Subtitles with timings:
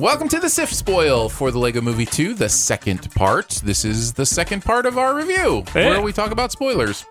[0.00, 3.48] Welcome to the SIF spoil for the Lego Movie 2, the second part.
[3.64, 5.88] This is the second part of our review Hey.
[5.88, 7.04] where we talk about spoilers.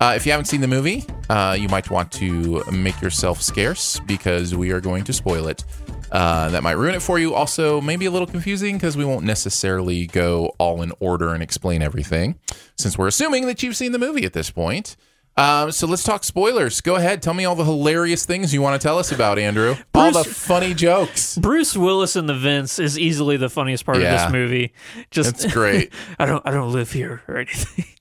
[0.00, 3.98] Uh, if you haven't seen the movie, uh, you might want to make yourself scarce
[4.06, 5.64] because we are going to spoil it.
[6.12, 7.34] Uh, that might ruin it for you.
[7.34, 11.80] Also, maybe a little confusing because we won't necessarily go all in order and explain
[11.82, 12.38] everything
[12.76, 14.96] since we're assuming that you've seen the movie at this point.
[15.36, 16.80] Um, so let's talk spoilers.
[16.80, 17.20] Go ahead.
[17.22, 19.74] Tell me all the hilarious things you want to tell us about, Andrew.
[19.94, 21.36] all the funny jokes.
[21.38, 24.14] Bruce Willis in the vents is easily the funniest part Yeah.
[24.14, 24.72] of this movie.
[25.10, 25.92] Just That's great.
[26.20, 27.84] I don't I don't live here or anything.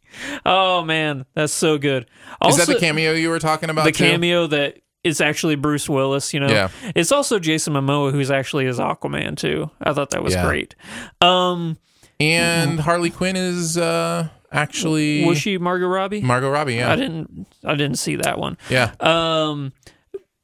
[0.46, 2.06] Oh man, that's so good.
[2.48, 3.86] Is that the cameo you were talking about?
[3.86, 4.04] the too?
[4.12, 6.50] cameo that is actually Bruce Willis, you know.
[6.50, 6.70] Yeah.
[6.96, 9.72] It's also Jason Momoa who's actually his Aquaman too.
[9.82, 10.46] I thought that was Yeah.
[10.46, 10.76] great.
[11.20, 11.78] Um
[12.20, 16.22] And Harley Quinn is uh, actually was she Margot Robbie?
[16.22, 16.76] Margot Robbie.
[16.76, 18.58] Yeah, I didn't I didn't see that one.
[18.70, 19.74] yeah, Um,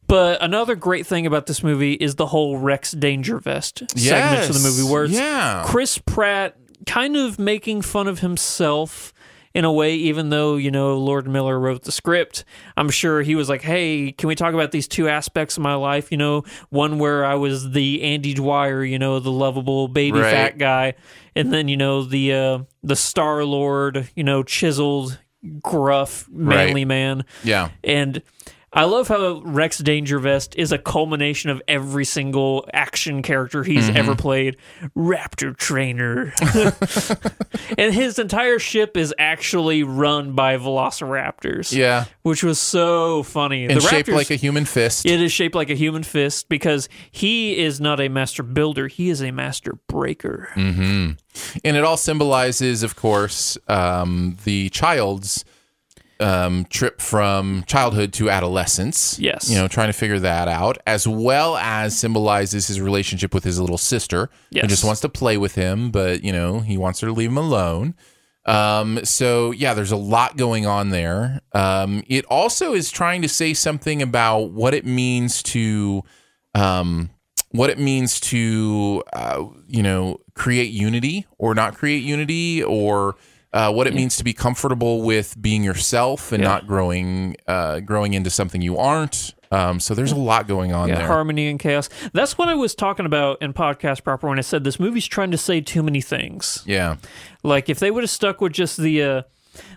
[0.08, 4.68] but another great thing about this movie is the whole Rex Dangervest segment of the
[4.68, 9.14] movie, where it's yeah, Chris Pratt kind of making fun of himself
[9.54, 12.46] in a way, even though, you know, Lord Miller wrote the script.
[12.78, 15.74] I'm sure he was like, hey, can we talk about these two aspects of my
[15.74, 16.12] life?
[16.12, 20.32] You know, one where I was the Andy Dwyer, you know, the lovable baby Right.
[20.32, 20.94] fat guy,
[21.36, 25.20] and then, you know, the uh, the Star Lord, you know, chiseled,
[25.62, 26.88] gruff, manly Right.
[26.88, 27.26] man.
[27.44, 27.70] yeah.
[27.84, 28.22] And
[28.72, 33.98] I love how Rex Dangervest is a culmination of every single action character he's Mm-hmm.
[33.98, 34.58] ever played.
[34.96, 36.34] Raptor trainer.
[37.78, 41.76] and his entire ship is actually run by velociraptors.
[41.76, 43.66] Yeah, Which was so funny.
[43.66, 45.06] and the shaped Raptors, like a human fist.
[45.06, 49.10] it is shaped like a human fist because he is not a master builder, he
[49.10, 50.50] is a master breaker.
[50.56, 51.18] Mm.
[51.64, 55.44] and it all symbolizes, of course, um, the child's
[56.20, 59.18] um, trip from childhood to adolescence.
[59.20, 59.50] Yes.
[59.50, 63.60] you know, trying to figure that out, as well as symbolizes his relationship with his
[63.60, 64.68] little sister, who Yes.
[64.70, 67.38] just wants to play with him, but you know, he wants her to leave him
[67.38, 67.96] alone.
[68.46, 71.42] Um, so yeah, there's a lot going on there.
[71.54, 76.04] Um, it also is trying to say something about what it means to,
[76.56, 77.12] um,
[77.52, 83.16] what it means to, uh, you know, create unity or not create unity, or
[83.54, 86.50] uh, what it means to be comfortable with being yourself and Yeah.
[86.50, 89.34] not growing, uh, growing into something you aren't.
[89.52, 91.08] Um, so there's a lot going on Yeah, there.
[91.08, 91.90] harmony and chaos.
[92.14, 95.32] That's what I was talking about in podcast proper when I said this movie's trying
[95.32, 96.62] to say too many things.
[96.68, 96.98] yeah,
[97.42, 99.22] Like if they would have stuck with just the uh,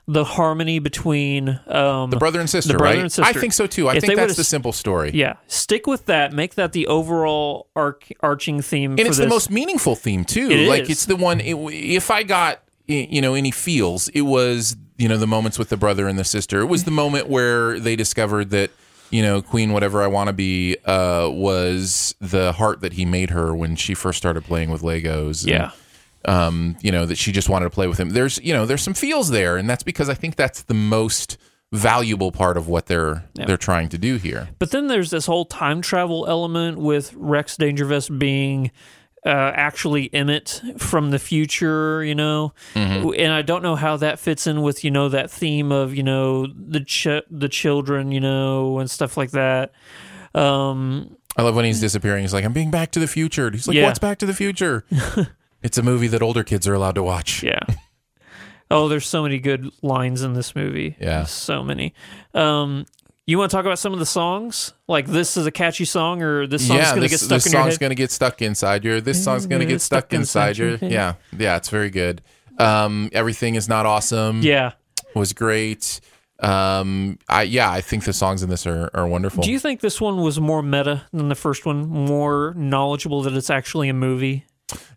[0.06, 3.02] the harmony between um, the brother and sister, the brother right?
[3.02, 3.28] and sister.
[3.28, 3.88] I think so too.
[3.88, 5.10] I If think that's the simple story.
[5.14, 6.32] yeah, stick with that.
[6.34, 8.92] Make that the overall arc arching theme.
[8.92, 9.24] and for it's this.
[9.24, 10.50] the most meaningful theme too.
[10.50, 10.90] It like is.
[10.90, 11.40] it's the one.
[11.40, 15.58] It, if I got y- you know any feels, it was you know the moments
[15.58, 16.60] with the brother and the sister.
[16.60, 18.70] It was the moment where they discovered that
[19.10, 23.30] you know Queen, whatever I want to be, uh, was the heart that he made
[23.30, 25.42] her when she first started playing with Legos.
[25.42, 25.70] and, yeah.
[26.24, 28.10] um, you know that she just wanted to play with him.
[28.10, 31.38] There's you know there's some feels there, and that's because I think that's the most
[31.72, 34.50] valuable part of what they're they're trying to do here.
[34.58, 38.70] But then there's this whole time travel element with Rex Dangervest being
[39.24, 44.46] uh, actually Emmett from the future, you know, and I don't know how that fits
[44.46, 48.78] in with you know that theme of you know the ch- the children, you know,
[48.78, 49.72] and stuff like that.
[50.34, 52.22] Um, I love when he's disappearing.
[52.22, 53.50] He's like, I'm being Back to the Future.
[53.50, 53.86] He's like, Yeah.
[53.86, 54.84] What's Back to the Future?
[55.62, 57.42] it's a movie that older kids are allowed to watch.
[57.42, 57.60] yeah.
[58.70, 60.96] oh, there's so many good lines in this movie.
[61.00, 61.24] Yeah.
[61.24, 61.94] so many.
[62.34, 62.86] Um,
[63.26, 64.72] you want to talk about some of the songs?
[64.88, 67.46] Like this is a catchy song, or this song's yeah, gonna this, get stuck this
[67.46, 69.00] in your song's gonna get stuck inside your.
[69.00, 70.76] This song's gonna get stuck inside your.
[70.76, 70.90] head.
[70.90, 72.22] Yeah, yeah, it's very good.
[72.58, 74.42] Um, everything is not awesome.
[74.42, 74.72] yeah.
[75.14, 76.00] was great.
[76.40, 79.44] Um, I yeah, I think the songs in this are are wonderful.
[79.44, 81.86] Do you think this one was more meta than the first one?
[81.86, 84.44] More knowledgeable that it's actually a movie?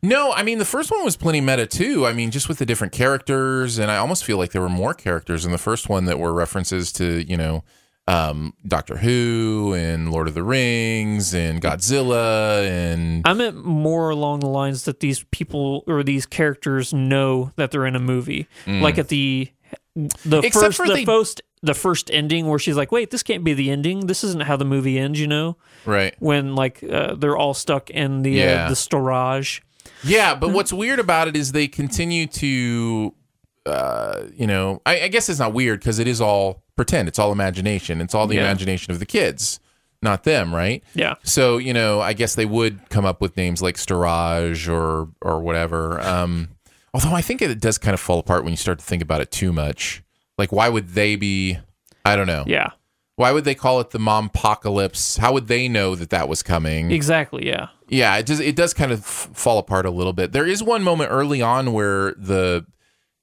[0.01, 2.07] No, I mean the first one was plenty meta too.
[2.07, 4.95] I mean, just with the different characters, and I almost feel like there were more
[4.95, 7.63] characters in the first one that were references to you know
[8.07, 14.41] um, Doctor Who and Lord of the Rings and Godzilla and I meant more along
[14.41, 18.47] the lines that these people or these characters know that they're in a movie.
[18.67, 19.49] Like at the
[19.95, 20.43] the Mm.
[20.43, 23.53] Except first the they- first the first ending where she's like, "Wait, this can't be
[23.53, 24.07] the ending.
[24.07, 26.13] This isn't how the movie ends." You know, right.
[26.19, 28.65] when like uh, they're all stuck in the Yeah.
[28.65, 29.63] uh, the storage.
[30.03, 33.13] Yeah, but what's weird about it is they continue to,
[33.65, 37.07] uh, you know, I, I guess it's not weird because it is all pretend.
[37.07, 38.01] It's all imagination.
[38.01, 38.41] It's all the Yeah.
[38.41, 39.59] imagination of the kids,
[40.01, 40.83] not them, right?
[40.93, 41.15] Yeah.
[41.23, 45.39] So you know, I guess they would come up with names like Storage or or
[45.41, 45.99] whatever.
[46.01, 46.49] Um,
[46.93, 49.21] although I think it does kind of fall apart when you start to think about
[49.21, 50.03] it too much.
[50.37, 51.57] Like, why would they be?
[52.03, 52.43] I don't know.
[52.45, 52.71] Yeah.
[53.17, 55.15] Why would they call it the mom apocalypse?
[55.15, 56.91] How would they know that that was coming?
[56.91, 57.47] Exactly.
[57.47, 57.69] Yeah.
[57.87, 58.41] Yeah, it does.
[58.41, 60.33] It does kind of f- fall apart a little bit.
[60.33, 62.65] There is one moment early on where the,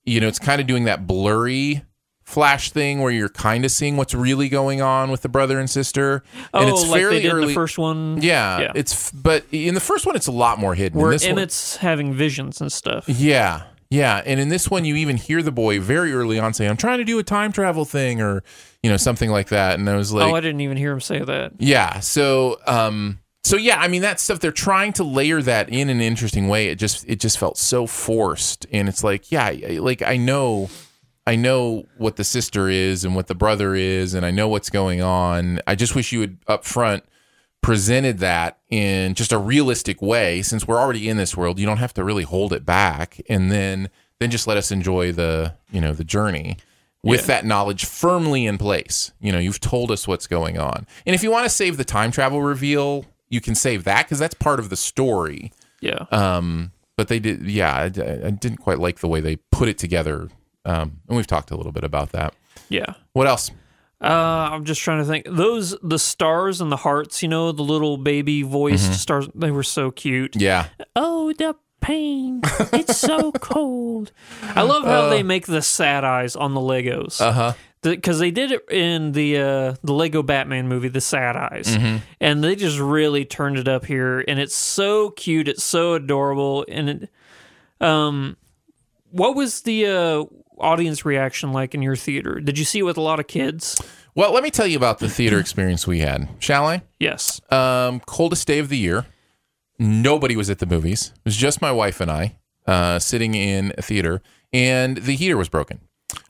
[0.04, 1.82] you know, it's kind of doing that blurry
[2.24, 5.68] flash thing where you're kind of seeing what's really going on with the brother and
[5.68, 6.22] sister,
[6.54, 7.42] and oh, it's like fairly early.
[7.42, 8.20] in the first one.
[8.22, 8.72] yeah, Yeah.
[8.74, 11.00] it's but in the first one, it's a lot more hidden.
[11.00, 13.08] Where this one- Emmett's having visions and stuff.
[13.08, 16.66] yeah, yeah, and in this one, you even hear the boy very early on say,
[16.68, 18.42] "I'm trying to do a time travel thing," or
[18.82, 19.78] you know, something like that.
[19.78, 21.52] And I was like, oh, I didn't even hear him say that.
[21.58, 22.00] Yeah.
[22.00, 23.18] So, um,
[23.52, 24.38] so yeah, I mean that stuff.
[24.38, 26.68] They're trying to layer that in an interesting way.
[26.68, 30.70] It just, it just felt so forced, and it's like, yeah, like I know,
[31.26, 34.70] I know what the sister is and what the brother is, and I know what's
[34.70, 35.60] going on.
[35.66, 37.04] I just wish you would up front
[37.60, 40.40] presented that in just a realistic way.
[40.40, 43.52] Since we're already in this world, you don't have to really hold it back, and
[43.52, 46.56] then then just let us enjoy the, you know, the journey
[47.02, 49.12] with that knowledge firmly in place.
[49.20, 50.86] You know, you've told us what's going on.
[51.04, 54.20] And if you want to save the time travel reveal, you can save that because
[54.20, 55.50] that's part of the story.
[55.80, 56.04] Yeah.
[56.12, 59.78] Um, but they did, yeah, I, I didn't quite like the way they put it
[59.78, 60.28] together.
[60.64, 62.34] Um, and we've talked a little bit about that.
[62.68, 62.94] yeah.
[63.14, 63.50] What else?
[64.00, 65.26] Uh, I'm just trying to think.
[65.28, 68.92] Those the stars and the hearts, you know, the little baby voiced Mm-hmm.
[68.94, 69.28] stars.
[69.34, 70.34] They were so cute.
[70.34, 70.66] Yeah.
[70.96, 72.40] Oh, the pain!
[72.72, 74.10] It's so cold.
[74.42, 77.20] I love how they make the sad eyes on the Legos.
[77.20, 77.52] Uh huh.
[77.82, 81.96] Because they did it in the uh, the Lego Batman movie, the Sad Eyes, Mm-hmm.
[82.20, 86.64] and they just really turned it up here, and it's so cute, it's so adorable,
[86.68, 87.10] and it,
[87.80, 88.36] um,
[89.10, 90.24] what was the uh,
[90.58, 92.40] audience reaction like in your theater?
[92.40, 93.80] Did you see it with a lot of kids?
[94.14, 96.82] Well, let me tell you about the theater experience we had, shall I?
[97.00, 97.40] Yes.
[97.50, 99.06] Um, coldest day of the year.
[99.78, 101.12] Nobody was at the movies.
[101.16, 102.36] It was just my wife and I
[102.66, 105.80] uh, sitting in a theater, and the heater was broken.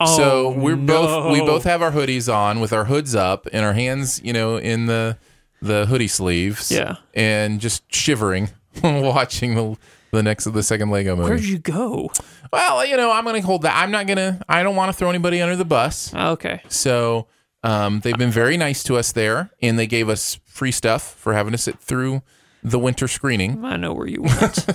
[0.06, 3.64] So Oh, we're both we both have our hoodies on with our hoods up and
[3.64, 5.16] our hands, you know, in the
[5.60, 6.70] the hoodie sleeves.
[6.70, 6.96] Yeah.
[7.14, 8.50] and just shivering
[8.82, 9.76] watching the
[10.12, 11.28] the next of the second Lego movie.
[11.30, 12.10] Where'd you go?
[12.52, 13.76] well, you know, I'm gonna hold that.
[13.76, 14.42] I'm not gonna.
[14.48, 16.12] I don't want to throw anybody under the bus.
[16.14, 16.60] Okay.
[16.68, 17.28] So
[17.62, 21.32] um, they've been very nice to us there, and they gave us free stuff for
[21.32, 22.22] having to sit through
[22.62, 23.64] the winter screening.
[23.64, 24.66] I know where you went.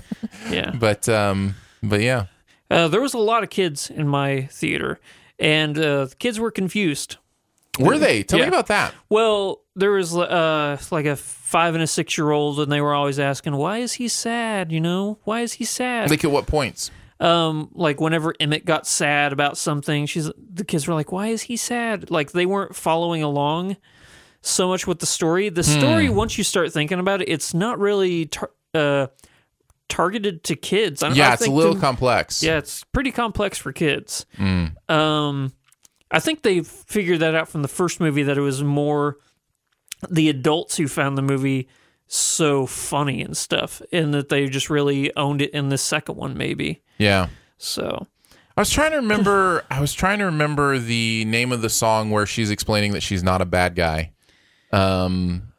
[0.50, 0.70] yeah.
[0.74, 2.26] But um, but yeah,
[2.70, 4.98] Uh, there was a lot of kids in my theater,
[5.38, 7.16] and uh, the kids were confused.
[7.78, 8.22] were they?
[8.22, 8.94] Tell me about that.
[9.08, 12.94] Well, there was uh, like a five and a six year old, and they were
[12.94, 14.72] always asking, "Why is he sad?
[14.72, 16.90] You know, why is he sad?" Like at what points?
[17.18, 21.42] um, like whenever Emmett got sad about something, she's the kids were like, "Why is
[21.42, 23.76] he sad?" Like they weren't following along
[24.42, 25.48] so much with the story.
[25.48, 29.06] The story, once you start thinking about it, it's not really tar- uh,
[29.88, 31.02] targeted to kids.
[31.02, 32.42] I, Yeah, I it's a little the- complex.
[32.42, 34.26] yeah, it's pretty complex for kids.
[34.88, 35.52] Um,
[36.10, 39.16] I think they figured that out from the first movie that it was more
[40.08, 41.68] the adults who found the movie
[42.06, 46.36] so funny and stuff, and that they just really owned it in the second one,
[46.36, 46.82] maybe.
[46.98, 47.28] yeah.
[47.58, 48.06] So
[48.56, 49.64] I was trying to remember.
[49.70, 53.22] I was trying to remember the name of the song where she's explaining that she's
[53.24, 54.12] not a bad guy.
[54.72, 55.52] Um,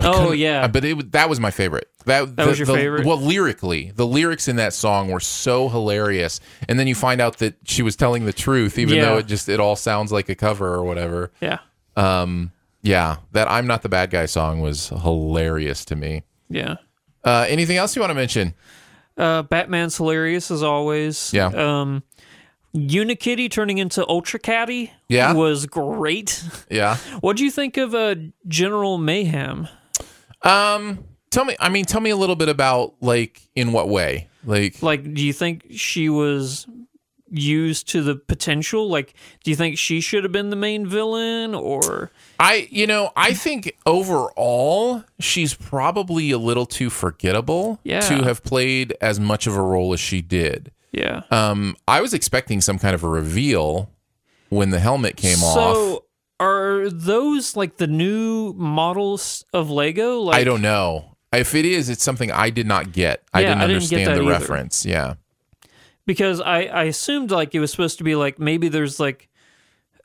[0.00, 1.88] Oh yeah, but it, that was my favorite.
[2.06, 3.04] That, That was your the- favorite?
[3.06, 7.38] Well, lyrically, the lyrics in that song were so hilarious, and then you find out
[7.38, 9.04] that she was telling the truth, even Yeah.
[9.06, 11.32] though it just it all sounds like a cover or whatever.
[11.40, 11.58] Yeah.
[11.96, 12.52] Um,
[12.82, 16.22] yeah, that "I'm Not the Bad Guy" song was hilarious to me.
[16.48, 16.76] Yeah.
[17.24, 18.54] Uh, anything else you want to mention?
[19.16, 21.32] Uh, Batman's hilarious as always.
[21.34, 21.46] Yeah.
[21.48, 22.04] Um,
[22.74, 25.32] Unikitty turning into Ultrakatty Yeah.
[25.32, 26.42] was great.
[26.70, 26.96] Yeah.
[27.20, 28.14] What do you think of uh,
[28.46, 29.66] General Mayhem?
[30.42, 31.56] Um, tell me.
[31.60, 34.82] I mean, tell me a little bit about like in what way, like.
[34.82, 36.66] Like, do you think she was
[37.30, 38.88] used to the potential?
[38.88, 39.14] Like,
[39.44, 42.10] do you think she should have been the main villain or?
[42.40, 48.00] I, you know, I think overall she's probably a little too forgettable Yeah.
[48.00, 50.70] to have played as much of a role as she did.
[50.92, 51.22] Yeah.
[51.30, 53.90] Um, I was expecting some kind of a reveal
[54.48, 56.02] when the helmet came off.
[56.40, 60.20] Are those like the new models of Lego?
[60.20, 61.16] Like, I don't know.
[61.32, 63.22] If it is, it's something I did not get.
[63.34, 64.24] I didn't I didn't understand the either.
[64.30, 64.86] reference.
[64.86, 65.14] Yeah.
[66.06, 69.28] because I, I assumed like it was supposed to be like maybe there's like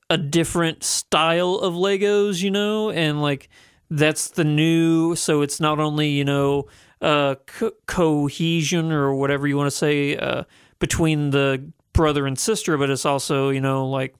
[0.10, 3.50] a different style of Legos, you know, and like
[3.90, 5.16] that's the new.
[5.16, 6.68] So it's not only you know
[7.02, 10.44] uh, co- cohesion or whatever you want to say uh,
[10.80, 14.14] between the brother and sister, but it's also you know like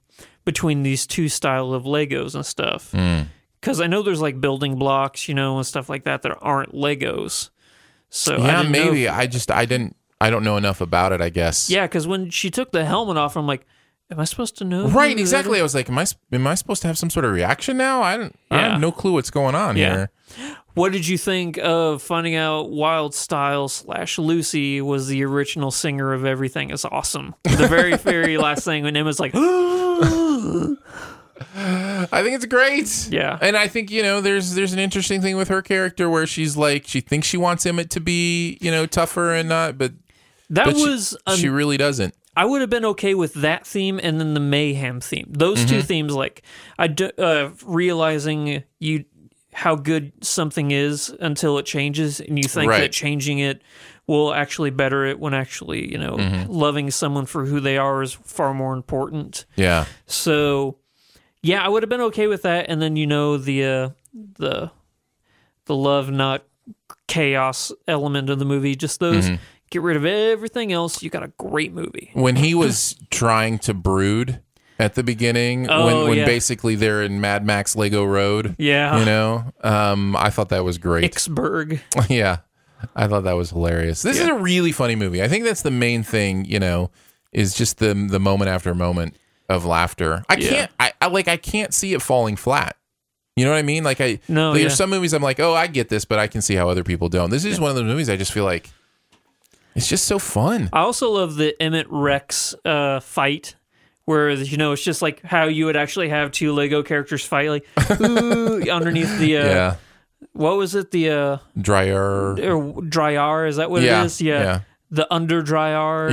[0.46, 2.92] between these two style of Legos and stuff.
[2.92, 3.28] Mm.
[3.60, 6.74] Because I know there's like building blocks, you know, and stuff like that that aren't
[6.74, 7.50] Legos.
[8.10, 9.06] So yeah, didn't maybe.
[9.06, 11.70] if- I just I didn't I don't know enough about it, I guess.
[11.70, 13.66] yeah, because when she took the helmet off, I'm like,
[14.12, 14.88] am I supposed to know?
[14.88, 15.60] Right, exactly.
[15.60, 18.02] I was like, am I am I supposed to have some sort of reaction now?
[18.02, 18.72] I don't I Yeah.
[18.74, 20.08] have no clue what's going on Yeah.
[20.38, 20.58] here.
[20.74, 26.26] What did you think of finding out Wyldstyle slash Lucy was the original singer of
[26.26, 27.36] Everything is Awesome?
[27.44, 30.76] The very, very last thing when Emma's like, I
[32.22, 33.08] think it's great.
[33.12, 33.38] Yeah.
[33.42, 36.56] And I think, you know, there's there's an interesting thing with her character where she's
[36.58, 39.92] like she thinks she wants Emmett to be, you know, tougher and not but
[40.50, 42.16] that but she- was, an, she really doesn't.
[42.36, 45.28] I would have been okay with that theme and then the Mayhem theme.
[45.30, 45.68] Those Mm-hmm.
[45.70, 46.42] two themes, like,
[46.80, 49.06] I do, uh, realizing you
[49.54, 52.80] how good something is until it changes, and you think Right.
[52.82, 53.62] that changing it
[54.08, 56.52] will actually better it when actually, you know, Mm-hmm.
[56.52, 59.46] loving someone for who they are is far more important.
[59.56, 59.86] Yeah.
[60.08, 60.78] So,
[61.42, 62.66] yeah, I would have been okay with that.
[62.70, 64.72] And then you know the uh, the
[65.66, 66.44] the love not
[67.08, 68.76] chaos element of the movie.
[68.76, 69.26] Just those.
[69.26, 69.36] Mm-hmm.
[69.70, 71.02] Get rid of everything else.
[71.02, 72.12] You got a great movie.
[72.14, 74.40] When he was trying to brood
[74.84, 76.26] at the beginning, Oh, when, when yeah.
[76.26, 79.00] basically they're in Mad Max Lego Road, Yeah.
[79.00, 81.12] you know, um, I thought that was great.
[81.14, 81.80] Ixburg.
[82.10, 82.38] yeah,
[82.96, 84.02] I thought that was hilarious.
[84.02, 85.24] This is a really funny movie.
[85.24, 86.46] I think that's the main thing.
[86.46, 86.92] You know,
[87.32, 89.16] is just the the moment after moment
[89.50, 90.24] of laughter.
[90.30, 90.50] I Yeah.
[90.50, 90.72] can't.
[90.80, 91.28] I, I like.
[91.28, 92.76] I can't see it falling flat.
[93.36, 93.84] You know what I mean?
[93.84, 94.20] Like I.
[94.28, 94.64] No, like, yeah.
[94.64, 96.84] There's some movies I'm like, oh, I get this, but I can see how other
[96.84, 97.30] people don't.
[97.30, 98.70] This is one of those movies I just feel like
[99.76, 100.70] it's just so fun.
[100.72, 103.56] I also love the Emmett Rex uh, fight.
[104.06, 107.50] Where you know it's just like how you would actually have two Lego characters fight,
[107.50, 107.66] like
[108.02, 109.76] ooh, underneath the uh, yeah,
[110.34, 112.34] what was it the uh, dryer.
[112.34, 114.22] or dry R is that what Yeah, it is?
[114.22, 114.44] Yeah.
[114.44, 114.60] yeah.
[114.92, 116.12] The under dry R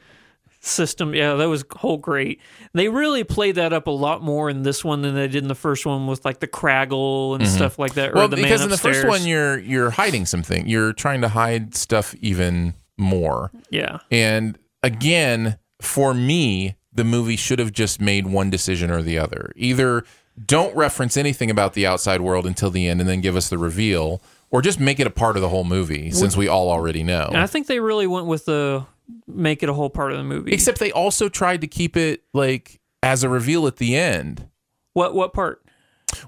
[0.60, 1.14] system.
[1.14, 2.40] Yeah, that was whole great.
[2.74, 5.48] They really played that up a lot more in this one than they did in
[5.48, 8.10] the first one with like the Kragle and stuff like that.
[8.10, 8.18] Or Mm-hmm.
[8.18, 10.66] Well, because in the first one you're you're hiding something.
[10.68, 13.50] You're trying to hide stuff even more.
[13.70, 19.18] yeah, And again, for me, the movie should have just made one decision or the
[19.18, 19.52] other.
[19.56, 20.04] Either
[20.46, 23.58] don't reference anything about the outside world until the end and then give us the
[23.58, 27.02] reveal, or just make it a part of the whole movie since we all already
[27.02, 27.26] know.
[27.28, 28.84] and I think they really went with the
[29.26, 30.52] make it a whole part of the movie.
[30.52, 34.48] Except they also tried to keep it like as a reveal at the end.
[34.94, 35.62] what what part?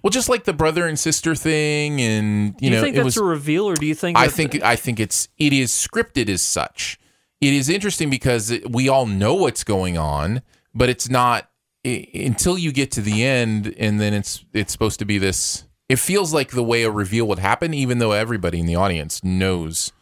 [0.03, 2.99] Well, just like the brother and sister thing, and Do you you, know, think it
[2.99, 3.17] that's was.
[3.17, 4.17] a reveal, or do you think?
[4.17, 6.99] I think I think it's it is scripted as such.
[7.43, 11.49] It is interesting because we all know what's going on, but it's not
[11.85, 15.65] i until you get to the end, and then it's it's supposed to be this.
[15.89, 19.25] It feels like the way a reveal would happen, even though everybody in the audience
[19.25, 19.93] knows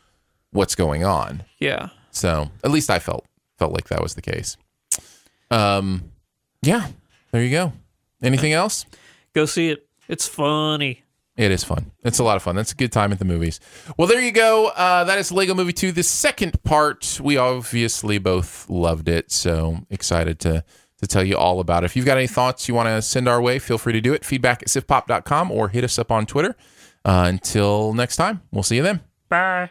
[0.53, 1.45] what's going on.
[1.59, 1.89] yeah.
[2.13, 3.25] So at least I felt
[3.59, 4.59] felt like that was the case.
[5.51, 6.13] Um,
[6.61, 6.89] yeah,
[7.31, 7.73] there you go.
[8.23, 8.85] Anything else?
[9.33, 9.89] Go see it.
[10.09, 11.05] It's funny.
[11.41, 11.91] It is fun.
[12.05, 12.55] It's a lot of fun.
[12.55, 13.61] That's a good time at the movies.
[13.97, 14.67] Well, there you go.
[14.77, 17.19] Uh, that is Lego Movie 2, the second part.
[17.23, 20.65] We obviously both loved it, so excited to
[20.99, 21.87] to tell you all about it.
[21.87, 24.13] If you've got any thoughts you want to send our way, feel free to do
[24.13, 24.23] it.
[24.23, 26.55] Feedback at sifpop.com or hit us up on Twitter.
[27.07, 29.01] Uh, until next time, we'll see you then.
[29.31, 29.71] Bye.